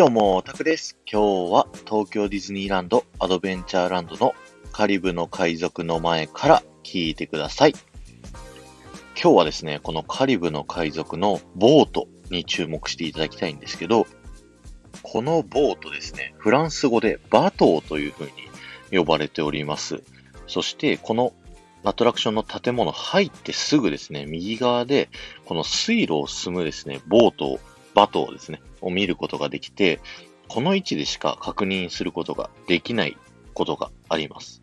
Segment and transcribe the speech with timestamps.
[0.00, 0.96] どうも、タクです。
[1.04, 4.34] 今日は東京ディズニーランドアドベンチャーランドの
[4.72, 7.74] カリブの海賊の前から聞いてください。
[9.14, 14.06] 今日はですね、このカリブの海賊のボートに注目していただきたいんですけど、
[15.02, 18.32] このボートですね、フランス語でバトーという風
[18.90, 20.02] に呼ばれております。
[20.46, 21.34] そして、この
[21.84, 25.10] アトラクションの建物入ってすぐですね、右側で、
[25.44, 27.60] この水路を進むですね、ボートを、
[27.94, 30.00] バトをですね、を見ることができて、
[30.48, 33.16] この位置でしか確認することができない
[33.54, 34.62] ことがあります。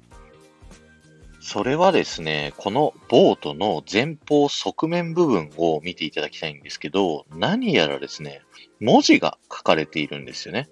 [1.39, 8.41] それはですね、このボートの前方側面部分を見ていただきたいんですけど、何やらですね、
[8.81, 10.67] 文字が書かれているんですよね。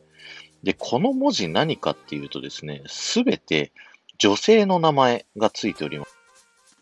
[0.63, 3.71] で、この文字何かっていうとですね、すべて
[4.17, 6.17] 女性の名前がついております。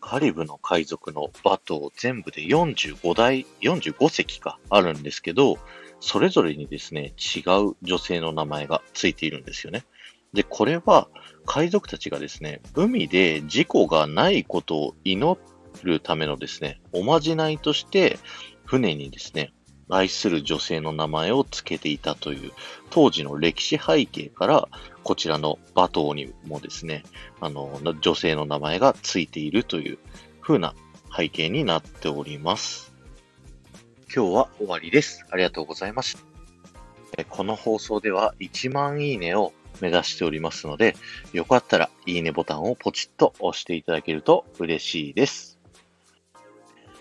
[0.06, 5.56] カリブの海賊のバト全部で45台、45隻かあるんですけど、
[5.98, 9.86] それぞれにですね、違う女性の名前がついているんですよね。
[10.34, 11.08] で、これは
[11.46, 15.40] 海賊たちがですね、海で事故がないことを祈
[15.82, 18.18] るためのですね、おまじないとして、
[18.66, 19.54] 船にですね、
[19.88, 22.52] 愛する女性の名前を付けていたという、
[22.90, 24.68] 当時の歴史背景から、
[25.02, 27.04] こちらのバトーにもですね、
[27.40, 29.98] あの、女性の名前が付いているという
[30.40, 30.74] 風な
[31.16, 32.92] 背景になっております。
[34.14, 35.26] 今日は終わりです。
[35.30, 36.16] ありがとうございまし
[37.16, 37.24] た。
[37.24, 40.96] この放送では1万いいねを目指しておりますので、
[41.32, 45.53] よかったらいいねボタンをポチッと押していただけると嬉しいです。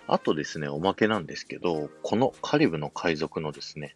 [0.07, 3.95] あとですね、おまけなんですけど、このカリブの海賊のですね、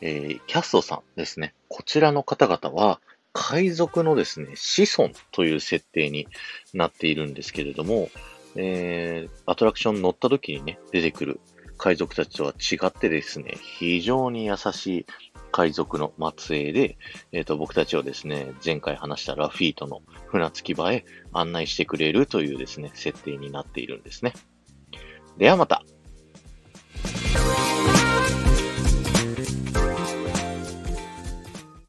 [0.00, 3.00] えーキャストさんですね、こちらの方々は、
[3.32, 6.26] 海賊のですね、子孫という設定に
[6.74, 8.10] なっているんですけれども、
[8.56, 11.40] えーアトラクション乗った時にね、出てくる
[11.78, 15.06] 海賊たちとは違ってですね、非常に優しい
[15.52, 16.98] 海賊の末裔で、
[17.32, 24.34] えっ、と、僕たちをですね、前回話したラフィートの船着き場へ案内してくれるというですね、設定になっているんですね。
[25.38, 25.84] ではまた。